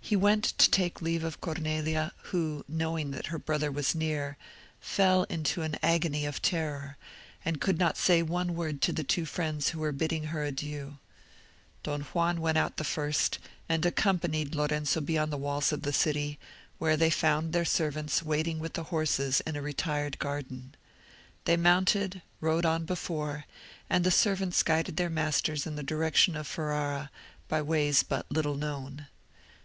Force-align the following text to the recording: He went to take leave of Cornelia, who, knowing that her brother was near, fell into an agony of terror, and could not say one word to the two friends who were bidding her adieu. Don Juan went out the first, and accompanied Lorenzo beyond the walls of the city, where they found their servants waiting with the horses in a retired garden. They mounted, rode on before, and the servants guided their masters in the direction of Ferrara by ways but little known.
He 0.00 0.14
went 0.14 0.44
to 0.44 0.70
take 0.70 1.02
leave 1.02 1.24
of 1.24 1.40
Cornelia, 1.40 2.12
who, 2.26 2.64
knowing 2.68 3.10
that 3.10 3.26
her 3.26 3.40
brother 3.40 3.72
was 3.72 3.92
near, 3.92 4.36
fell 4.80 5.24
into 5.24 5.62
an 5.62 5.76
agony 5.82 6.24
of 6.26 6.40
terror, 6.40 6.96
and 7.44 7.60
could 7.60 7.76
not 7.76 7.96
say 7.96 8.22
one 8.22 8.54
word 8.54 8.80
to 8.82 8.92
the 8.92 9.02
two 9.02 9.24
friends 9.26 9.70
who 9.70 9.80
were 9.80 9.90
bidding 9.90 10.26
her 10.30 10.44
adieu. 10.44 10.98
Don 11.82 12.02
Juan 12.02 12.40
went 12.40 12.56
out 12.56 12.76
the 12.76 12.84
first, 12.84 13.40
and 13.68 13.84
accompanied 13.84 14.54
Lorenzo 14.54 15.00
beyond 15.00 15.32
the 15.32 15.36
walls 15.36 15.72
of 15.72 15.82
the 15.82 15.92
city, 15.92 16.38
where 16.78 16.96
they 16.96 17.10
found 17.10 17.52
their 17.52 17.64
servants 17.64 18.22
waiting 18.22 18.60
with 18.60 18.74
the 18.74 18.84
horses 18.84 19.40
in 19.40 19.56
a 19.56 19.60
retired 19.60 20.20
garden. 20.20 20.76
They 21.46 21.56
mounted, 21.56 22.22
rode 22.40 22.64
on 22.64 22.84
before, 22.84 23.44
and 23.90 24.04
the 24.04 24.12
servants 24.12 24.62
guided 24.62 24.98
their 24.98 25.10
masters 25.10 25.66
in 25.66 25.74
the 25.74 25.82
direction 25.82 26.36
of 26.36 26.46
Ferrara 26.46 27.10
by 27.48 27.60
ways 27.60 28.04
but 28.04 28.30
little 28.30 28.54
known. 28.54 29.08